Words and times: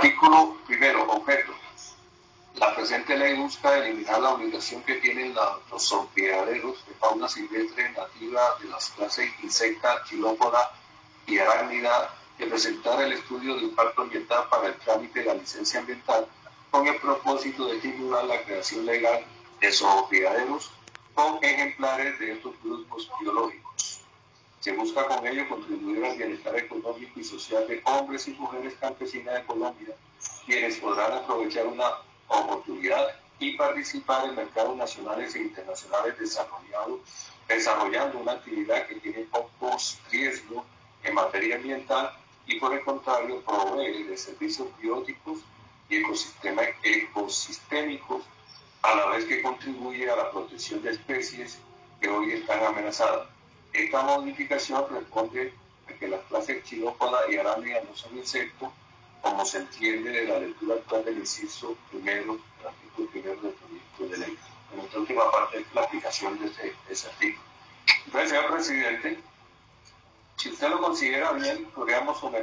Artículo 0.00 0.56
primero, 0.66 1.02
objeto. 1.12 1.52
La 2.54 2.74
presente 2.74 3.18
ley 3.18 3.36
busca 3.36 3.76
eliminar 3.76 4.18
la 4.18 4.30
obligación 4.30 4.82
que 4.84 4.94
tienen 4.94 5.34
los 5.34 5.82
sorteaderos 5.82 6.86
de 6.86 6.94
fauna 6.94 7.28
silvestre 7.28 7.90
nativa 7.90 8.40
de 8.62 8.68
las 8.70 8.88
clases 8.92 9.30
insecta, 9.42 10.02
chilópoda 10.04 10.72
y 11.26 11.36
arácnida 11.36 12.14
de 12.38 12.46
presentar 12.46 13.02
el 13.02 13.12
estudio 13.12 13.56
de 13.56 13.64
impacto 13.64 14.00
ambiental 14.00 14.48
para 14.48 14.68
el 14.68 14.76
trámite 14.76 15.20
de 15.20 15.26
la 15.26 15.34
licencia 15.34 15.80
ambiental 15.80 16.26
con 16.70 16.86
el 16.86 16.96
propósito 16.96 17.66
de 17.66 17.76
estimular 17.76 18.24
la 18.24 18.42
creación 18.42 18.86
legal 18.86 19.22
de 19.60 19.70
sorteaderos 19.70 20.70
con 21.12 21.44
ejemplares 21.44 22.18
de 22.18 22.32
estos 22.32 22.54
grupos 22.64 23.10
biológicos. 23.20 23.69
Se 24.60 24.72
busca 24.72 25.06
con 25.06 25.26
ello 25.26 25.48
contribuir 25.48 26.04
al 26.04 26.18
bienestar 26.18 26.54
económico 26.54 27.18
y 27.18 27.24
social 27.24 27.66
de 27.66 27.80
hombres 27.84 28.28
y 28.28 28.32
mujeres 28.32 28.74
campesinas 28.78 29.34
de 29.34 29.46
Colombia, 29.46 29.96
quienes 30.44 30.76
podrán 30.76 31.12
aprovechar 31.12 31.66
una 31.66 31.90
oportunidad 32.28 33.08
y 33.38 33.56
participar 33.56 34.28
en 34.28 34.36
mercados 34.36 34.76
nacionales 34.76 35.34
e 35.34 35.40
internacionales 35.40 36.18
desarrollados, 36.18 37.00
desarrollando 37.48 38.18
una 38.18 38.32
actividad 38.32 38.86
que 38.86 38.96
tiene 38.96 39.20
pocos 39.30 39.98
riesgos 40.10 40.62
en 41.04 41.14
materia 41.14 41.56
ambiental 41.56 42.12
y 42.46 42.60
por 42.60 42.74
el 42.74 42.84
contrario 42.84 43.42
provee 43.42 44.02
de 44.02 44.16
servicios 44.18 44.68
bióticos 44.78 45.38
y 45.88 46.04
ecosistémicos 46.82 48.24
a 48.82 48.94
la 48.94 49.06
vez 49.06 49.24
que 49.24 49.40
contribuye 49.40 50.10
a 50.10 50.16
la 50.16 50.30
protección 50.30 50.82
de 50.82 50.90
especies 50.90 51.58
que 51.98 52.08
hoy 52.08 52.32
están 52.32 52.62
amenazadas. 52.62 53.39
Esta 53.72 54.02
modificación 54.02 54.84
responde 54.90 55.52
a 55.88 55.92
que 55.94 56.08
las 56.08 56.20
clases 56.22 56.62
chilópoda 56.64 57.20
y 57.30 57.36
arándida 57.36 57.80
no 57.88 57.94
son 57.96 58.16
insectos, 58.16 58.68
como 59.22 59.44
se 59.44 59.58
entiende 59.58 60.10
de 60.10 60.24
la 60.26 60.38
lectura 60.38 60.76
actual 60.76 61.04
del 61.04 61.18
inciso 61.18 61.76
primero, 61.90 62.38
del 62.58 62.66
artículo 62.66 63.10
primero 63.10 63.40
del 63.42 63.52
proyecto 63.52 64.08
de 64.08 64.18
ley. 64.18 64.38
En 64.72 64.78
nuestra 64.78 65.00
última 65.00 65.30
parte 65.30 65.58
es 65.58 65.74
la 65.74 65.82
aplicación 65.82 66.38
de 66.38 66.46
ese, 66.46 66.62
de 66.62 66.74
ese 66.92 67.08
artículo. 67.08 67.44
Entonces, 68.06 68.30
señor 68.30 68.52
presidente, 68.52 69.18
si 70.36 70.48
usted 70.48 70.68
lo 70.70 70.80
considera 70.80 71.32
bien, 71.32 71.66
podríamos 71.74 72.18
someter 72.18 72.38